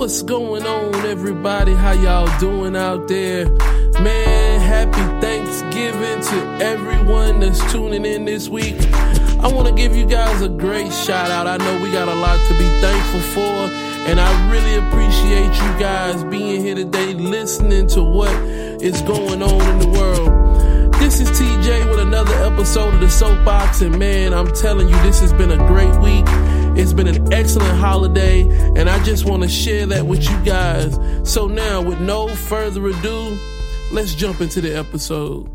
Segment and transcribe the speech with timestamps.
[0.00, 1.74] What's going on, everybody?
[1.74, 3.50] How y'all doing out there?
[4.00, 8.80] Man, happy Thanksgiving to everyone that's tuning in this week.
[9.40, 11.46] I want to give you guys a great shout out.
[11.46, 13.40] I know we got a lot to be thankful for,
[14.08, 18.32] and I really appreciate you guys being here today, listening to what
[18.80, 20.94] is going on in the world.
[20.94, 25.20] This is TJ with another episode of the Soapbox, and man, I'm telling you, this
[25.20, 26.24] has been a great week.
[26.76, 28.42] It's been an excellent holiday,
[28.76, 30.98] and I just want to share that with you guys.
[31.24, 33.38] So, now, with no further ado,
[33.92, 35.50] let's jump into the episode.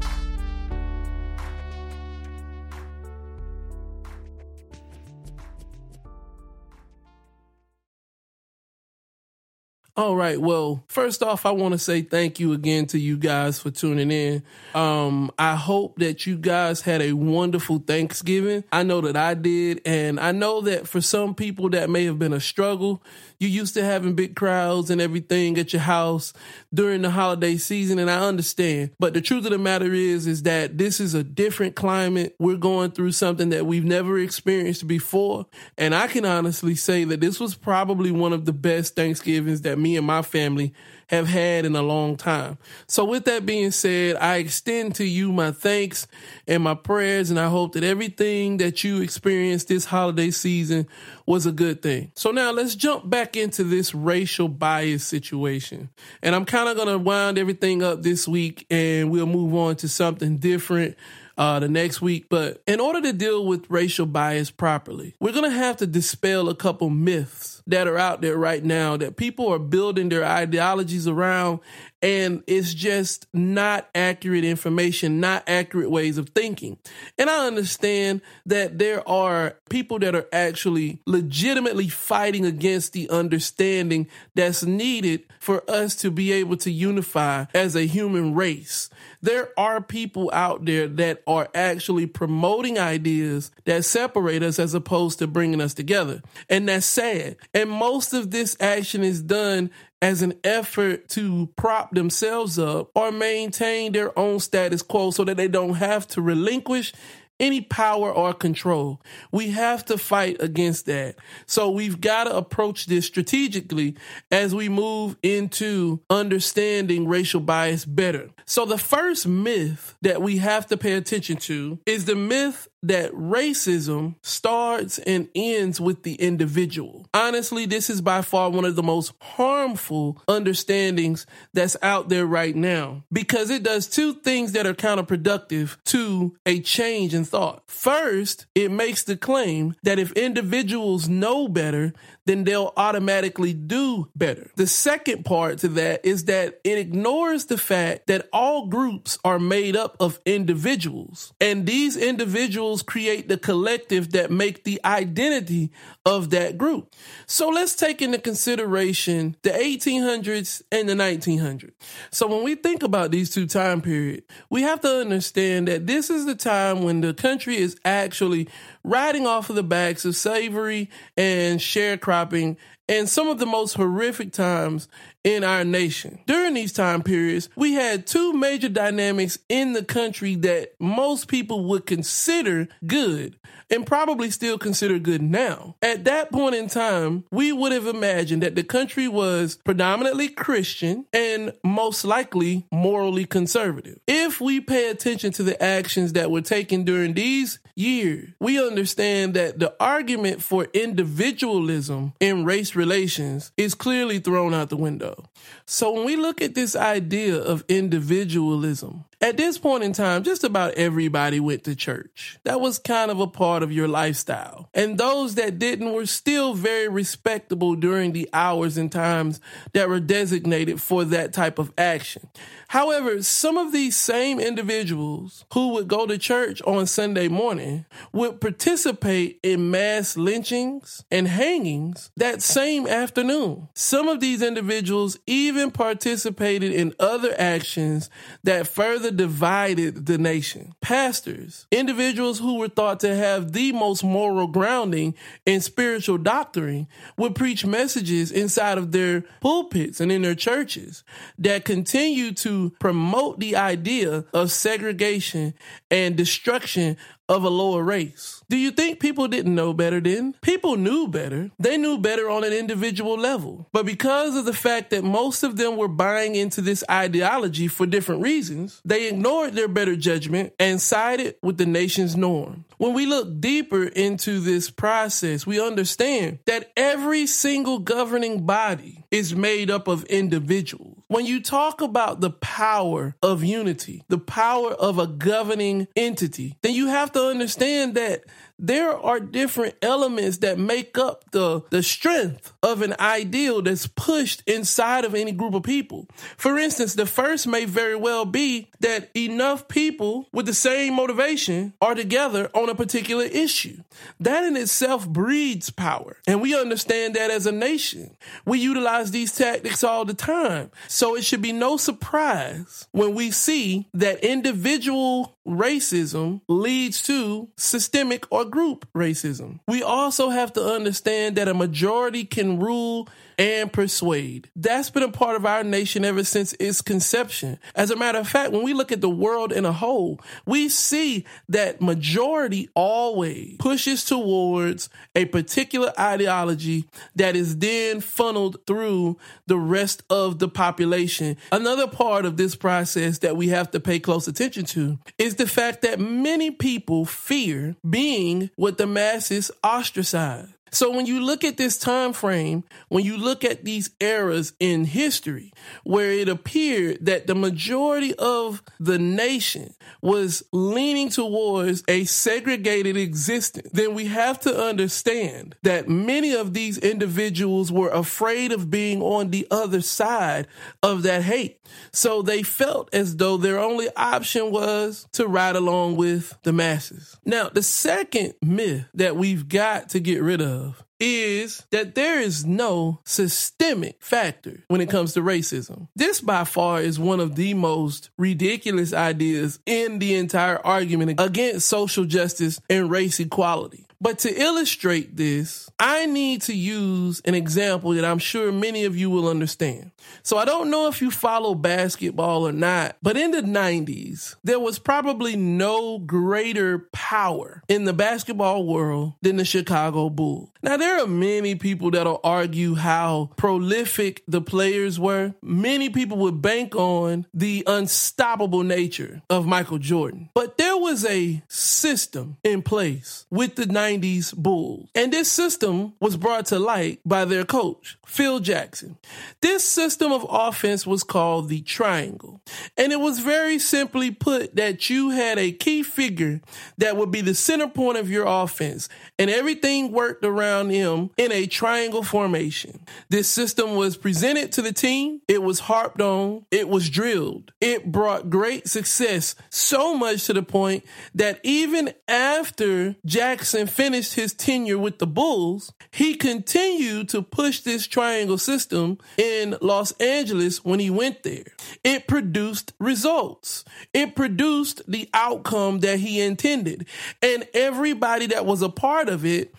[9.97, 10.41] All right.
[10.41, 14.11] Well, first off, I want to say thank you again to you guys for tuning
[14.11, 14.43] in.
[14.73, 18.65] Um, I hope that you guys had a wonderful Thanksgiving.
[18.73, 19.81] I know that I did.
[19.85, 23.01] And I know that for some people that may have been a struggle,
[23.39, 26.33] you used to having big crowds and everything at your house
[26.73, 27.97] during the holiday season.
[27.97, 28.91] And I understand.
[28.99, 32.35] But the truth of the matter is, is that this is a different climate.
[32.37, 35.45] We're going through something that we've never experienced before.
[35.77, 39.79] And I can honestly say that this was probably one of the best Thanksgivings that
[39.85, 40.73] me and my family
[41.09, 42.57] have had in a long time.
[42.87, 46.07] So, with that being said, I extend to you my thanks
[46.47, 50.87] and my prayers, and I hope that everything that you experienced this holiday season
[51.27, 52.11] was a good thing.
[52.15, 55.89] So, now let's jump back into this racial bias situation.
[56.23, 59.75] And I'm kind of going to wind everything up this week, and we'll move on
[59.77, 60.95] to something different
[61.37, 62.25] uh, the next week.
[62.27, 66.49] But in order to deal with racial bias properly, we're going to have to dispel
[66.49, 71.07] a couple myths that are out there right now that people are building their ideologies
[71.07, 71.59] around.
[72.01, 76.77] And it's just not accurate information, not accurate ways of thinking.
[77.17, 84.07] And I understand that there are people that are actually legitimately fighting against the understanding
[84.35, 88.89] that's needed for us to be able to unify as a human race
[89.25, 95.17] there are people out there that are actually promoting ideas that separate us as opposed
[95.19, 96.21] to bringing us together.
[96.47, 97.37] And that's sad.
[97.55, 99.71] And most of this action is done
[100.01, 105.37] as an effort to prop themselves up or maintain their own status quo so that
[105.37, 106.93] they don't have to relinquish
[107.39, 109.01] any power or control.
[109.31, 111.15] We have to fight against that.
[111.45, 113.95] So we've got to approach this strategically
[114.31, 118.29] as we move into understanding racial bias better.
[118.45, 123.11] So the first myth that we have to pay attention to is the myth that
[123.13, 127.07] racism starts and ends with the individual.
[127.13, 132.55] Honestly, this is by far one of the most harmful understandings that's out there right
[132.55, 137.63] now because it does two things that are counterproductive to a change in thought.
[137.67, 141.93] First, it makes the claim that if individuals know better,
[142.25, 144.49] then they'll automatically do better.
[144.55, 149.39] The second part to that is that it ignores the fact that all groups are
[149.39, 155.71] made up of individuals, and these individuals create the collective that make the identity
[156.05, 156.93] of that group.
[157.27, 161.73] So let's take into consideration the 1800s and the 1900s.
[162.11, 166.09] So when we think about these two time periods, we have to understand that this
[166.09, 168.47] is the time when the country is actually
[168.85, 172.57] riding off of the backs of slavery and sharecropping
[172.87, 174.87] and some of the most horrific times
[175.23, 176.19] in our nation.
[176.27, 181.65] During these time periods, we had two major dynamics in the country that most people
[181.65, 183.35] would consider good
[183.69, 185.75] and probably still consider good now.
[185.81, 191.05] At that point in time, we would have imagined that the country was predominantly Christian
[191.13, 193.99] and most likely morally conservative.
[194.07, 199.33] If we pay attention to the actions that were taken during these years, we understand
[199.33, 205.25] that the argument for individualism in race relations is clearly thrown out the window.
[205.65, 210.43] So when we look at this idea of individualism, at this point in time, just
[210.43, 212.37] about everybody went to church.
[212.43, 214.69] That was kind of a part of your lifestyle.
[214.73, 219.39] And those that didn't were still very respectable during the hours and times
[219.73, 222.27] that were designated for that type of action.
[222.67, 228.41] However, some of these same individuals who would go to church on Sunday morning would
[228.41, 233.69] participate in mass lynchings and hangings that same afternoon.
[233.73, 238.09] Some of these individuals even participated in other actions
[238.43, 240.73] that further divided the nation.
[240.81, 245.15] Pastors, individuals who were thought to have the most moral grounding
[245.45, 246.87] in spiritual doctrine,
[247.17, 251.03] would preach messages inside of their pulpits and in their churches
[251.37, 255.53] that continue to promote the idea of segregation
[255.89, 256.97] and destruction
[257.27, 258.43] of a lower race.
[258.49, 260.35] Do you think people didn't know better then?
[260.41, 261.51] People knew better.
[261.57, 263.67] They knew better on an individual level.
[263.71, 267.85] But because of the fact that most of them were buying into this ideology for
[267.85, 272.65] different reasons, they ignored their better judgment and sided with the nation's norm.
[272.77, 279.35] When we look deeper into this process, we understand that every single governing body is
[279.35, 280.94] made up of individuals.
[281.07, 286.73] When you talk about the power of unity, the power of a governing entity, then
[286.73, 288.23] you have to understand that
[288.57, 294.43] there are different elements that make up the, the strength of an ideal that's pushed
[294.47, 296.07] inside of any group of people.
[296.37, 301.73] For instance, the first may very well be that enough people with the same motivation
[301.81, 303.77] are together on a particular issue.
[304.19, 306.17] That in itself breeds power.
[306.27, 308.15] And we understand that as a nation.
[308.45, 310.71] We utilize these tactics all the time.
[310.87, 318.25] So it should be no surprise when we see that individual racism leads to systemic
[318.31, 319.59] or group racism.
[319.67, 324.49] We also have to understand that a majority can rule and persuade.
[324.55, 327.59] That's been a part of our nation ever since its conception.
[327.75, 330.69] As a matter of fact, when we look at the world in a whole, we
[330.69, 336.85] see that majority always pushes towards a particular ideology
[337.15, 339.17] that is then funneled through
[339.47, 341.37] the rest of the population.
[341.51, 345.47] Another part of this process that we have to pay close attention to is the
[345.47, 350.47] fact that many people fear being what the masses ostracize.
[350.75, 354.83] So when you look at this time frame, when you look at these eras in
[354.83, 355.53] history
[355.85, 363.69] where it appeared that the majority of the nation was leaning towards a segregated existence,
[363.71, 369.31] then we have to understand that many of these individuals were afraid of being on
[369.31, 370.45] the other side
[370.83, 371.57] of that hate.
[371.93, 377.15] So they felt as though their only option was to ride along with the masses.
[377.23, 380.64] Now, the second myth that we've got to get rid of
[380.99, 385.87] is that there is no systemic factor when it comes to racism.
[385.95, 391.67] This by far is one of the most ridiculous ideas in the entire argument against
[391.67, 393.84] social justice and race equality.
[393.99, 398.97] But to illustrate this, I need to use an example that I'm sure many of
[398.97, 399.91] you will understand.
[400.23, 404.59] So I don't know if you follow basketball or not, but in the 90s, there
[404.59, 410.49] was probably no greater power in the basketball world than the Chicago Bulls.
[410.65, 415.35] Now, there are many people that'll argue how prolific the players were.
[415.43, 420.31] Many people would bank on the unstoppable nature of Michael Jordan.
[420.33, 424.89] But there was a system in place with the 90s Bulls.
[424.95, 428.97] And this system was brought to light by their coach, Phil Jackson.
[429.41, 432.41] This system of offense was called the triangle.
[432.77, 436.41] And it was very simply put that you had a key figure
[436.77, 438.89] that would be the center point of your offense,
[439.19, 442.79] and everything worked around him in a triangle formation.
[443.09, 447.51] This system was presented to the team, it was harped on, it was drilled.
[447.61, 450.83] It brought great success, so much to the point
[451.13, 457.85] that even after Jackson finished his tenure with the Bulls, he continued to push this
[457.85, 461.43] triangle system in Los Angeles when he went there.
[461.83, 463.65] It produced results.
[463.93, 466.87] It produced the outcome that he intended.
[467.21, 469.53] And everybody that was a part of it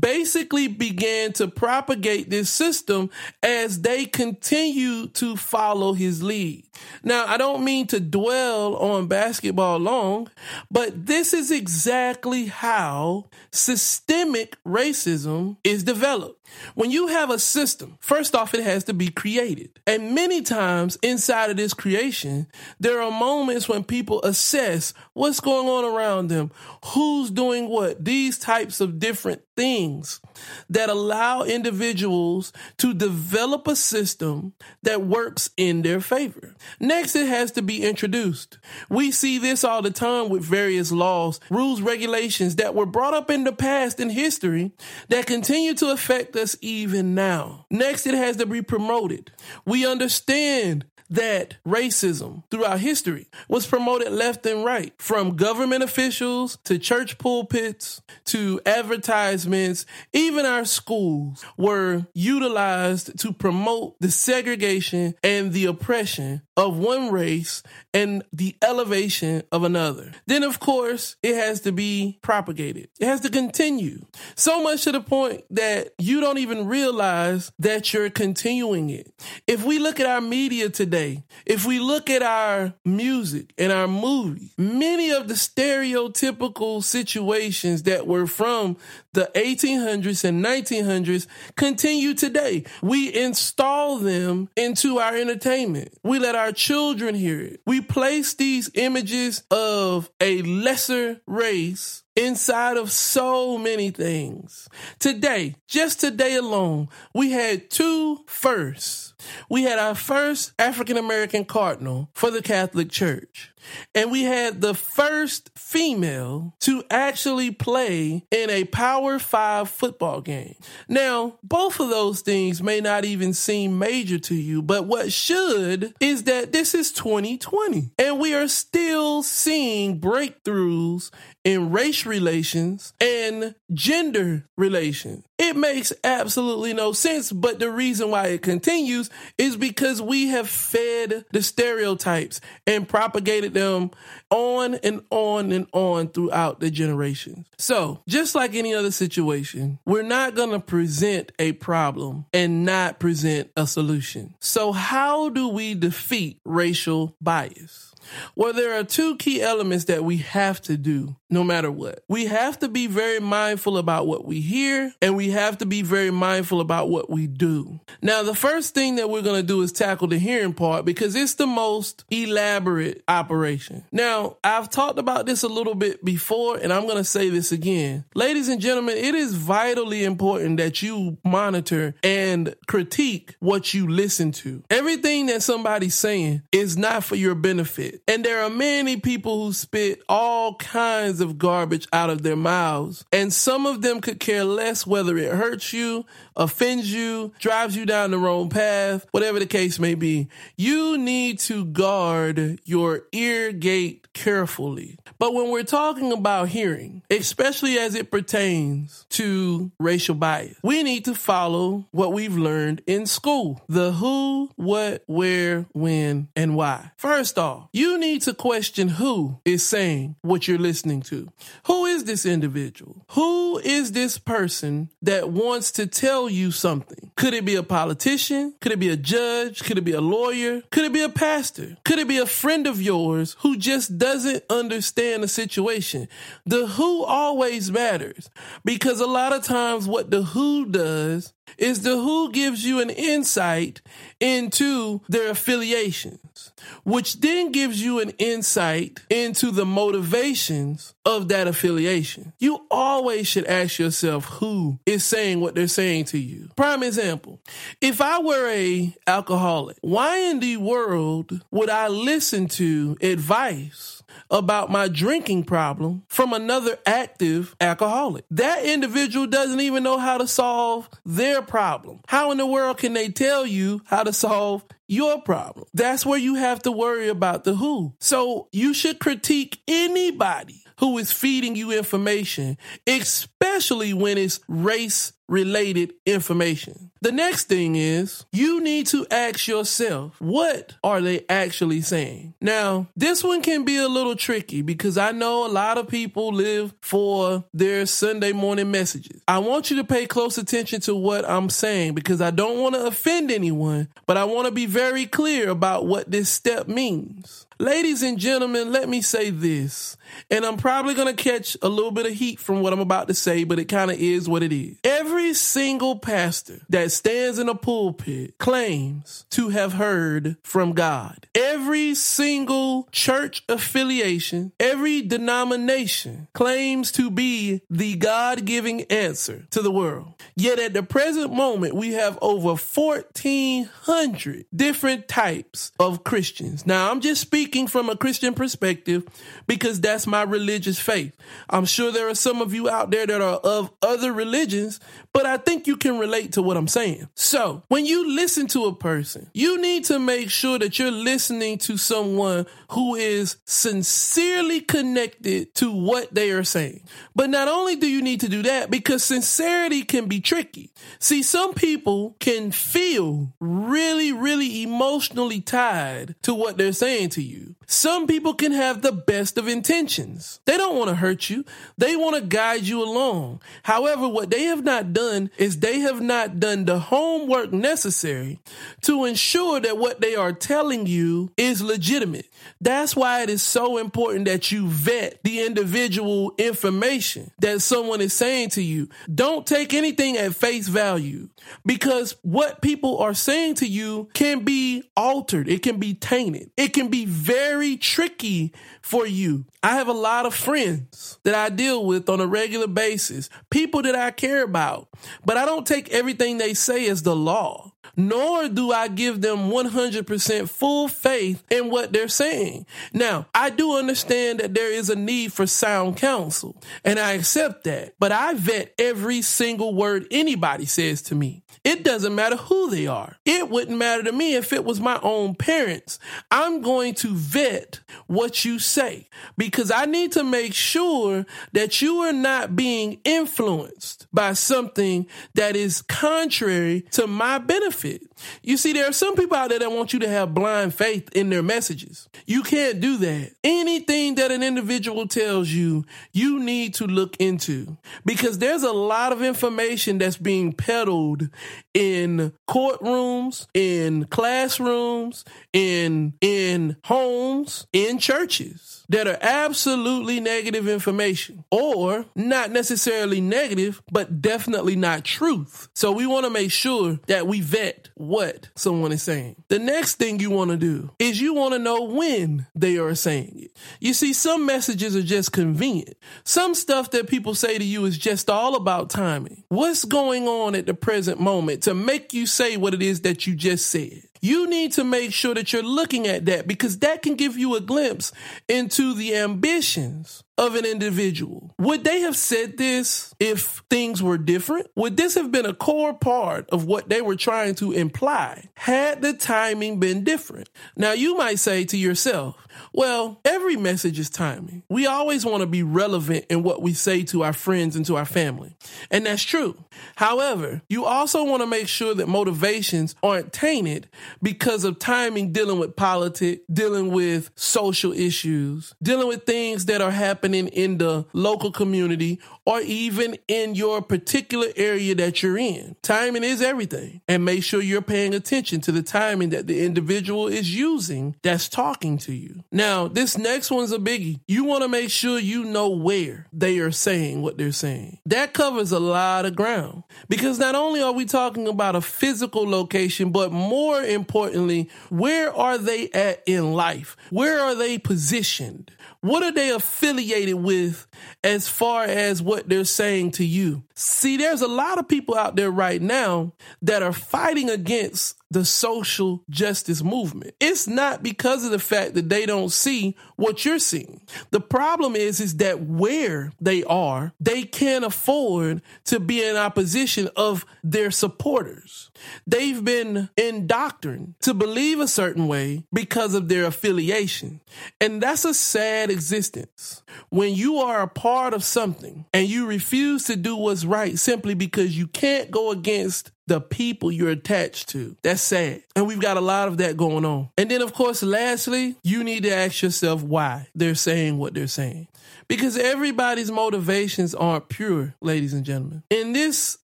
[0.00, 3.10] basically began to propagate this system
[3.42, 6.64] as they continue to follow his lead.
[7.02, 10.30] Now, I don't mean to dwell on basketball long,
[10.70, 16.45] but this is exactly how systemic racism is developed.
[16.74, 19.80] When you have a system, first off, it has to be created.
[19.86, 22.46] And many times inside of this creation,
[22.80, 26.50] there are moments when people assess what's going on around them,
[26.86, 30.20] who's doing what, these types of different things
[30.68, 36.54] that allow individuals to develop a system that works in their favor.
[36.78, 38.58] Next, it has to be introduced.
[38.90, 43.30] We see this all the time with various laws, rules, regulations that were brought up
[43.30, 44.72] in the past in history
[45.08, 47.66] that continue to affect us even now.
[47.70, 49.32] Next, it has to be promoted.
[49.64, 56.78] We understand that racism throughout history was promoted left and right, from government officials to
[56.78, 59.86] church pulpits to advertisements.
[60.12, 67.62] Even our schools were utilized to promote the segregation and the oppression of one race
[67.92, 70.12] and the elevation of another.
[70.26, 72.88] Then, of course, it has to be propagated.
[72.98, 74.06] It has to continue.
[74.34, 79.12] So much to the point that you don't even realize that you're continuing it.
[79.46, 80.95] If we look at our media today,
[81.44, 88.06] if we look at our music and our movies, many of the stereotypical situations that
[88.06, 88.76] were from
[89.12, 91.26] the 1800s and 1900s
[91.56, 92.64] continue today.
[92.82, 95.94] We install them into our entertainment.
[96.02, 97.60] We let our children hear it.
[97.66, 104.68] We place these images of a lesser race inside of so many things.
[104.98, 109.14] Today, just today alone, we had two firsts.
[109.50, 113.52] We had our first African American cardinal for the Catholic Church.
[113.94, 120.56] And we had the first female to actually play in a Power Five football game.
[120.88, 125.94] Now, both of those things may not even seem major to you, but what should
[126.00, 131.10] is that this is 2020 and we are still seeing breakthroughs
[131.44, 135.24] in race relations and gender relations.
[135.38, 140.48] It makes absolutely no sense, but the reason why it continues is because we have
[140.48, 143.90] fed the stereotypes and propagated them
[144.30, 147.46] on and on and on throughout the generations.
[147.58, 153.00] So, just like any other situation, we're not going to present a problem and not
[153.00, 154.34] present a solution.
[154.40, 157.94] So, how do we defeat racial bias?
[158.34, 162.04] Well, there are two key elements that we have to do no matter what.
[162.08, 165.82] We have to be very mindful about what we hear and we have to be
[165.82, 167.80] very mindful about what we do.
[168.00, 171.14] Now, the first thing that we're going to do is tackle the hearing part because
[171.16, 173.45] it's the most elaborate operation.
[173.92, 177.52] Now, I've talked about this a little bit before and I'm going to say this
[177.52, 178.04] again.
[178.14, 184.32] Ladies and gentlemen, it is vitally important that you monitor and critique what you listen
[184.32, 184.62] to.
[184.70, 188.02] Everything that somebody's saying is not for your benefit.
[188.08, 193.04] And there are many people who spit all kinds of garbage out of their mouths.
[193.12, 196.04] And some of them could care less whether it hurts you,
[196.36, 200.28] offends you, drives you down the wrong path, whatever the case may be.
[200.56, 204.98] You need to guard your ear gate carefully.
[205.18, 211.04] But when we're talking about hearing, especially as it pertains to racial bias, we need
[211.04, 213.62] to follow what we've learned in school.
[213.68, 216.92] The who, what, where, when, and why.
[216.96, 221.30] First off, you need to question who is saying what you're listening to.
[221.66, 223.04] Who is this individual?
[223.12, 227.10] Who is this person that wants to tell you something?
[227.16, 228.54] Could it be a politician?
[228.60, 229.62] Could it be a judge?
[229.62, 230.62] Could it be a lawyer?
[230.70, 231.76] Could it be a pastor?
[231.84, 236.08] Could it be a friend of yours who just doesn't understand the situation?
[236.44, 238.28] The who always matters
[238.64, 242.90] because a lot of times what the who does is the who gives you an
[242.90, 243.80] insight
[244.20, 246.52] into their affiliations,
[246.84, 252.32] which then gives you an insight into the motivations of that affiliation.
[252.38, 256.48] You always should ask yourself who is saying what they're saying to you.
[256.56, 257.40] Prime example,
[257.80, 264.70] if I were a alcoholic, why in the world would I listen to advice about
[264.70, 268.24] my drinking problem from another active alcoholic.
[268.30, 272.00] That individual doesn't even know how to solve their problem.
[272.08, 275.66] How in the world can they tell you how to solve your problem?
[275.74, 277.94] That's where you have to worry about the who.
[278.00, 285.94] So you should critique anybody who is feeding you information, especially when it's race related
[286.04, 286.90] information.
[287.02, 292.34] The next thing is you need to ask yourself, what are they actually saying?
[292.40, 296.32] Now, this one can be a little tricky because I know a lot of people
[296.32, 299.22] live for their Sunday morning messages.
[299.28, 302.74] I want you to pay close attention to what I'm saying because I don't want
[302.74, 307.45] to offend anyone, but I want to be very clear about what this step means.
[307.58, 309.96] Ladies and gentlemen, let me say this,
[310.30, 313.08] and I'm probably going to catch a little bit of heat from what I'm about
[313.08, 314.76] to say, but it kind of is what it is.
[314.84, 321.28] Every single pastor that stands in a pulpit claims to have heard from God.
[321.34, 329.70] Every single church affiliation, every denomination claims to be the God giving answer to the
[329.70, 330.12] world.
[330.36, 336.66] Yet at the present moment, we have over 1,400 different types of Christians.
[336.66, 339.04] Now, I'm just speaking speaking from a Christian perspective
[339.46, 341.16] because that's my religious faith.
[341.48, 344.80] I'm sure there are some of you out there that are of other religions,
[345.12, 347.08] but I think you can relate to what I'm saying.
[347.14, 351.58] So when you listen to a person, you need to make sure that you're listening
[351.58, 356.82] to someone who is sincerely connected to what they are saying.
[357.14, 360.72] But not only do you need to do that, because sincerity can be tricky.
[360.98, 367.54] See, some people can feel really, really emotionally tied to what they're saying to you.
[367.66, 370.40] Some people can have the best of intentions.
[370.46, 371.44] They don't want to hurt you.
[371.76, 373.42] They want to guide you along.
[373.62, 378.40] However, what they have not done is they have not done the homework necessary
[378.82, 382.26] to ensure that what they are telling you is legitimate.
[382.60, 388.14] That's why it is so important that you vet the individual information that someone is
[388.14, 388.88] saying to you.
[389.12, 391.28] Don't take anything at face value
[391.64, 395.48] because what people are saying to you can be altered.
[395.48, 396.50] It can be tainted.
[396.56, 399.44] It can be very tricky for you.
[399.62, 403.82] I have a lot of friends that I deal with on a regular basis, people
[403.82, 404.88] that I care about,
[405.24, 409.50] but I don't take everything they say as the law nor do I give them
[409.50, 412.66] 100% full faith in what they're saying.
[412.92, 417.64] Now, I do understand that there is a need for sound counsel, and I accept
[417.64, 421.42] that, but I vet every single word anybody says to me.
[421.64, 423.16] It doesn't matter who they are.
[423.24, 425.98] It wouldn't matter to me if it was my own parents.
[426.30, 431.98] I'm going to vet what you say because I need to make sure that you
[431.98, 438.05] are not being influenced by something that is contrary to my benefit.
[438.42, 441.08] You see, there are some people out there that want you to have blind faith
[441.12, 442.08] in their messages.
[442.26, 443.32] You can't do that.
[443.44, 449.12] Anything that an individual tells you, you need to look into because there's a lot
[449.12, 451.28] of information that's being peddled
[451.74, 462.06] in courtrooms, in classrooms, in in homes, in churches that are absolutely negative information or
[462.14, 465.68] not necessarily negative, but definitely not truth.
[465.74, 469.36] So we want to make sure that we vet what someone is saying.
[469.48, 472.94] The next thing you want to do is you want to know when they are
[472.94, 473.56] saying it.
[473.80, 475.96] You see, some messages are just convenient.
[476.24, 479.44] Some stuff that people say to you is just all about timing.
[479.48, 483.26] What's going on at the present moment to make you say what it is that
[483.26, 484.02] you just said?
[484.20, 487.56] You need to make sure that you're looking at that because that can give you
[487.56, 488.12] a glimpse
[488.48, 491.54] into the ambitions of an individual.
[491.58, 494.68] Would they have said this if things were different?
[494.76, 499.00] Would this have been a core part of what they were trying to imply had
[499.00, 500.50] the timing been different?
[500.76, 502.36] Now, you might say to yourself,
[502.72, 504.62] well, every message is timing.
[504.68, 507.96] We always want to be relevant in what we say to our friends and to
[507.96, 508.56] our family.
[508.90, 509.64] And that's true.
[509.96, 513.88] However, you also want to make sure that motivations aren't tainted
[514.22, 519.90] because of timing dealing with politics, dealing with social issues, dealing with things that are
[519.90, 525.76] happening in the local community or even in your particular area that you're in.
[525.82, 527.00] Timing is everything.
[527.08, 531.48] And make sure you're paying attention to the timing that the individual is using that's
[531.48, 532.44] talking to you.
[532.56, 534.20] Now, this next one's a biggie.
[534.26, 537.98] You want to make sure you know where they are saying what they're saying.
[538.06, 542.48] That covers a lot of ground because not only are we talking about a physical
[542.48, 546.96] location, but more importantly, where are they at in life?
[547.10, 548.70] Where are they positioned?
[549.02, 550.85] What are they affiliated with
[551.24, 553.64] as far as what they're saying to you?
[553.74, 556.32] See, there's a lot of people out there right now
[556.62, 560.34] that are fighting against the social justice movement.
[560.40, 564.00] It's not because of the fact that they don't see what you're seeing.
[564.30, 570.08] The problem is is that where they are, they can't afford to be in opposition
[570.16, 571.90] of their supporters.
[572.26, 577.40] They've been indoctrined to believe a certain way because of their affiliation.
[577.80, 579.82] And that's a sad existence.
[580.08, 584.76] When you are part of something and you refuse to do what's right simply because
[584.76, 587.96] you can't go against the people you're attached to.
[588.02, 588.62] That's sad.
[588.74, 590.30] And we've got a lot of that going on.
[590.36, 594.46] And then, of course, lastly, you need to ask yourself why they're saying what they're
[594.46, 594.88] saying.
[595.28, 598.82] Because everybody's motivations aren't pure, ladies and gentlemen.
[598.90, 599.58] In this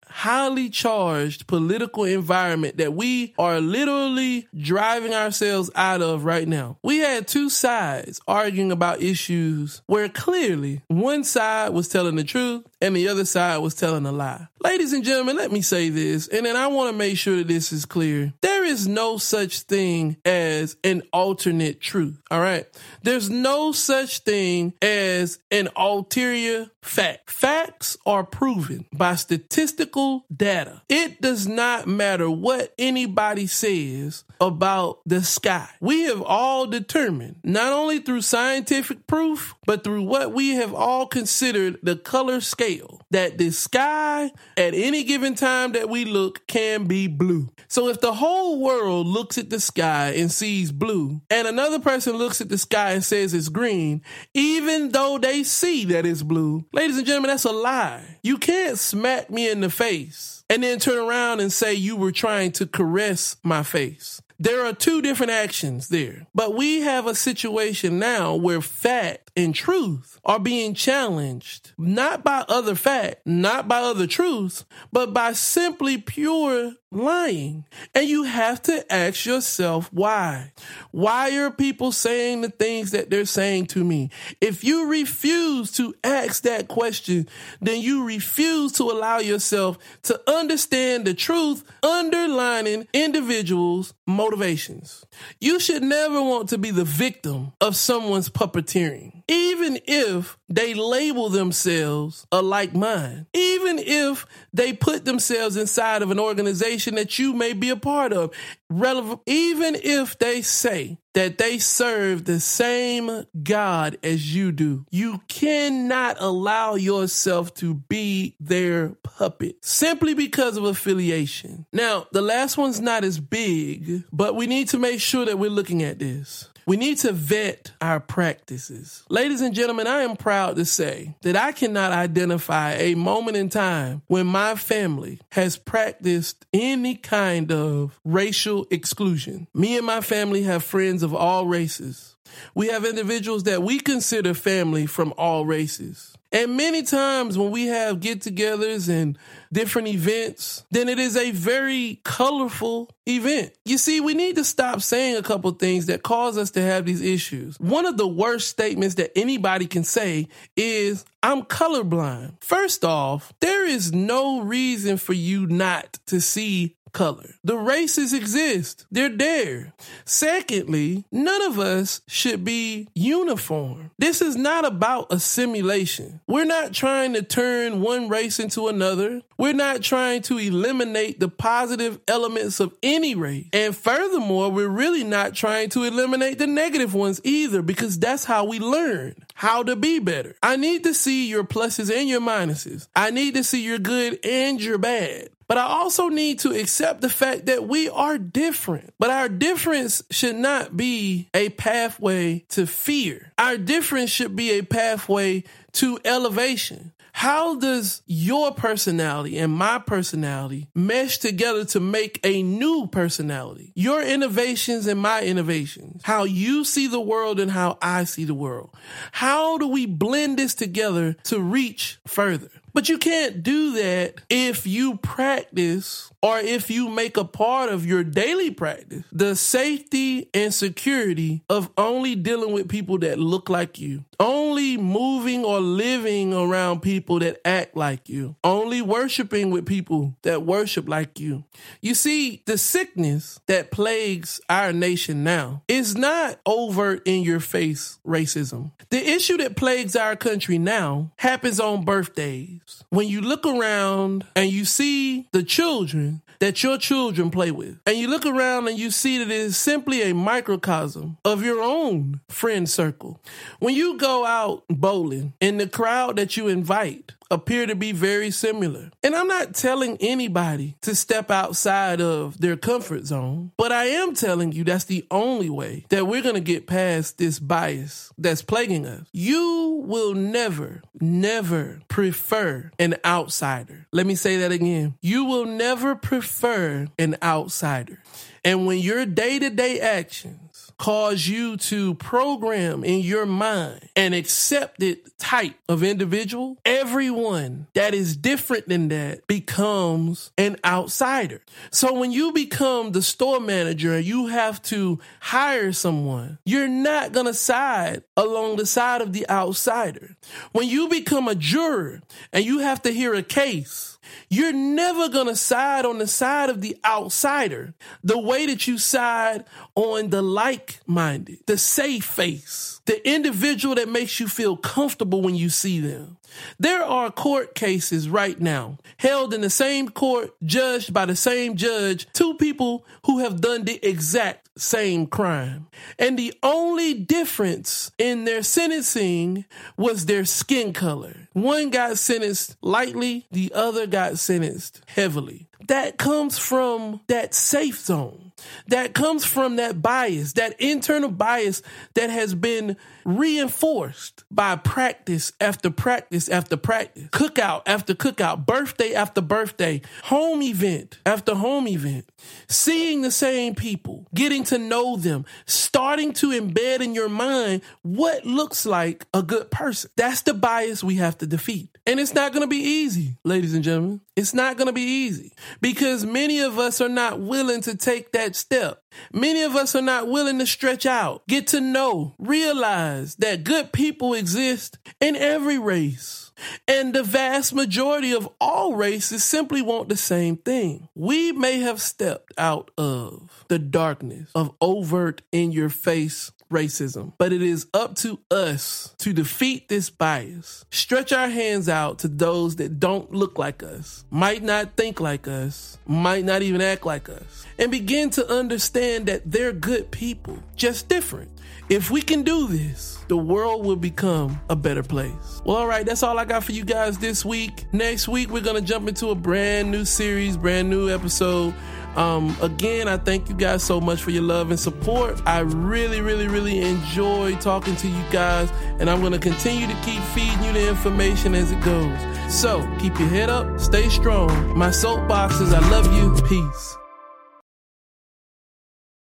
[0.13, 6.77] highly charged political environment that we are literally driving ourselves out of right now.
[6.83, 12.63] We had two sides arguing about issues where clearly one side was telling the truth
[12.79, 14.47] and the other side was telling a lie.
[14.61, 17.47] Ladies and gentlemen, let me say this, and then I want to make sure that
[17.47, 18.33] this is clear.
[18.41, 22.65] There is no such thing as an alternate truth, all right?
[23.01, 27.29] There's no such thing as an ulterior fact.
[27.29, 30.81] Facts are proven by statistical data.
[30.89, 35.69] It does not matter what anybody says about the sky.
[35.79, 41.07] We have all determined, not only through scientific proof, but through what we have all
[41.07, 46.85] considered the color scale, that the sky at any given time that we look can
[46.85, 47.49] be blue.
[47.67, 52.17] So if the whole world looks at the sky and sees blue, and another person
[52.17, 54.01] looks at the sky and says it's green,
[54.33, 58.17] even though they see that it's blue, ladies and gentlemen, that's a lie.
[58.23, 62.11] You can't smack me in the face and then turn around and say you were
[62.11, 64.21] trying to caress my face.
[64.39, 66.27] There are two different actions there.
[66.35, 72.43] But we have a situation now where fact and truth are being challenged, not by
[72.49, 77.65] other fact, not by other truths, but by simply pure lying.
[77.93, 80.51] And you have to ask yourself why.
[80.91, 84.09] Why are people saying the things that they're saying to me?
[84.41, 87.27] If you refuse to ask that question,
[87.61, 95.05] then you refuse to allow yourself to understand the truth underlining individuals' motivations.
[95.39, 101.27] You should never want to be the victim of someone's puppeteering, even if they label
[101.29, 107.33] themselves a like mind, even if they put themselves inside of an organization that you
[107.33, 108.31] may be a part of,
[108.69, 114.85] relevant, even if they say that they serve the same God as you do.
[114.91, 121.65] You cannot allow yourself to be their puppet simply because of affiliation.
[121.73, 125.49] Now, the last one's not as big, but we need to make sure that we're
[125.49, 126.49] looking at this.
[126.65, 129.03] We need to vet our practices.
[129.09, 133.49] Ladies and gentlemen, I am proud to say that I cannot identify a moment in
[133.49, 139.47] time when my family has practiced any kind of racial exclusion.
[139.53, 142.15] Me and my family have friends of all races.
[142.55, 146.12] We have individuals that we consider family from all races.
[146.33, 149.17] And many times when we have get togethers and
[149.53, 153.53] different events, then it is a very colorful event.
[153.65, 156.85] You see, we need to stop saying a couple things that cause us to have
[156.85, 157.59] these issues.
[157.59, 162.41] One of the worst statements that anybody can say is, I'm colorblind.
[162.41, 167.35] First off, there is no reason for you not to see color.
[167.43, 168.85] The races exist.
[168.91, 169.73] They're there.
[170.05, 173.91] Secondly, none of us should be uniform.
[173.97, 176.21] This is not about assimilation.
[176.27, 179.21] We're not trying to turn one race into another.
[179.37, 183.47] We're not trying to eliminate the positive elements of any race.
[183.51, 188.45] And furthermore, we're really not trying to eliminate the negative ones either because that's how
[188.45, 190.35] we learn how to be better.
[190.41, 192.87] I need to see your pluses and your minuses.
[192.95, 195.29] I need to see your good and your bad.
[195.47, 198.93] But I also need to accept the fact that we are different.
[198.99, 203.31] But our difference should not be a pathway to fear.
[203.37, 206.93] Our difference should be a pathway to elevation.
[207.15, 213.71] How does your personality and my personality mesh together to make a new personality?
[213.75, 216.01] Your innovations and my innovations.
[216.03, 218.71] How you see the world and how I see the world.
[219.11, 222.49] How do we blend this together to reach further?
[222.73, 227.85] But you can't do that if you practice or if you make a part of
[227.85, 233.79] your daily practice the safety and security of only dealing with people that look like
[233.79, 240.15] you, only moving or living around people that act like you, only worshiping with people
[240.23, 241.43] that worship like you.
[241.81, 247.99] You see, the sickness that plagues our nation now is not overt in your face
[248.05, 248.71] racism.
[248.89, 252.61] The issue that plagues our country now happens on birthdays.
[252.89, 257.97] When you look around and you see the children that your children play with, and
[257.97, 262.19] you look around and you see that it is simply a microcosm of your own
[262.27, 263.21] friend circle.
[263.59, 268.29] When you go out bowling in the crowd that you invite, appear to be very
[268.29, 268.91] similar.
[269.01, 274.13] And I'm not telling anybody to step outside of their comfort zone, but I am
[274.13, 278.43] telling you that's the only way that we're going to get past this bias that's
[278.43, 279.07] plaguing us.
[279.11, 283.87] You will never, never prefer an outsider.
[283.91, 284.95] Let me say that again.
[285.01, 288.03] You will never prefer an outsider.
[288.45, 290.42] And when your day to day actions
[290.77, 298.17] cause you to program in your mind an accepted type of individual, everyone that is
[298.17, 301.41] different than that becomes an outsider.
[301.71, 307.11] So when you become the store manager and you have to hire someone, you're not
[307.11, 310.15] going to side along the side of the outsider.
[310.51, 313.92] When you become a juror and you have to hear a case,
[314.29, 317.73] you're never going to side on the side of the outsider
[318.03, 319.45] the way that you side
[319.75, 325.35] on the like minded, the safe face the individual that makes you feel comfortable when
[325.35, 326.17] you see them.
[326.59, 331.55] There are court cases right now held in the same court, judged by the same
[331.55, 335.67] judge, two people who have done the exact same crime.
[335.99, 339.45] And the only difference in their sentencing
[339.77, 341.27] was their skin color.
[341.33, 345.47] One got sentenced lightly, the other got sentenced heavily.
[345.67, 348.22] That comes from that safe zone
[348.67, 351.61] that comes from that bias, that internal bias
[351.93, 359.21] that has been reinforced by practice after practice after practice, cookout after cookout, birthday after
[359.21, 362.09] birthday, home event after home event,
[362.47, 368.25] seeing the same people, getting to know them, starting to embed in your mind what
[368.25, 369.89] looks like a good person.
[369.95, 371.69] That's the bias we have to defeat.
[371.85, 373.99] And it's not going to be easy, ladies and gentlemen.
[374.15, 378.13] It's not going to be easy because many of us are not willing to take
[378.13, 378.81] that step.
[379.11, 383.71] Many of us are not willing to stretch out, get to know, realize that good
[383.71, 386.31] people exist in every race.
[386.67, 390.89] And the vast majority of all races simply want the same thing.
[390.95, 397.33] We may have stepped out of the darkness of overt in your face racism, but
[397.33, 400.65] it is up to us to defeat this bias.
[400.69, 405.27] Stretch our hands out to those that don't look like us, might not think like
[405.27, 410.37] us, might not even act like us, and begin to understand that they're good people,
[410.55, 411.32] just different.
[411.69, 415.41] If we can do this, the world will become a better place.
[415.45, 417.65] Well, all right, that's all I got for you guys this week.
[417.71, 421.53] Next week, we're going to jump into a brand new series, brand new episode.
[421.95, 425.21] Um, again, I thank you guys so much for your love and support.
[425.25, 429.75] I really, really, really enjoy talking to you guys, and I'm going to continue to
[429.83, 431.97] keep feeding you the information as it goes.
[432.33, 434.57] So keep your head up, stay strong.
[434.57, 436.13] My soapboxers, I love you.
[436.27, 436.77] Peace.